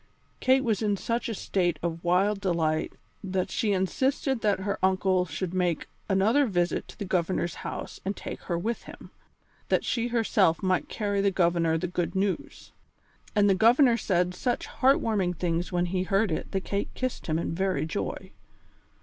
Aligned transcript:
Kate 0.39 0.63
was 0.63 0.81
in 0.81 0.97
such 0.97 1.29
a 1.29 1.35
state 1.35 1.77
of 1.83 2.03
wild 2.03 2.41
delight 2.41 2.93
that 3.23 3.51
she 3.51 3.71
insisted 3.71 4.41
that 4.41 4.61
her 4.61 4.79
uncle 4.83 5.27
should 5.27 5.53
make 5.53 5.87
another 6.09 6.47
visit 6.47 6.87
to 6.87 6.97
the 6.97 7.05
Governor's 7.05 7.53
house 7.61 8.01
and 8.03 8.17
take 8.17 8.41
her 8.45 8.57
with 8.57 8.85
him, 8.85 9.11
that 9.69 9.83
she 9.85 10.07
herself 10.07 10.63
might 10.63 10.89
carry 10.89 11.21
the 11.21 11.29
Governor 11.29 11.77
the 11.77 11.85
good 11.87 12.15
news; 12.15 12.71
and 13.35 13.47
the 13.47 13.53
Governor 13.53 13.95
said 13.95 14.33
such 14.33 14.65
heart 14.65 14.99
warming 14.99 15.35
things 15.35 15.71
when 15.71 15.85
he 15.85 16.01
heard 16.01 16.31
it 16.31 16.51
that 16.51 16.61
Kate 16.65 16.89
kissed 16.95 17.27
him 17.27 17.37
in 17.37 17.53
very 17.53 17.85
joy. 17.85 18.31